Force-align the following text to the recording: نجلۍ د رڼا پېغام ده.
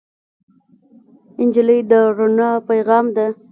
نجلۍ 1.47 1.79
د 1.89 1.91
رڼا 2.17 2.51
پېغام 2.67 3.05
ده. 3.15 3.25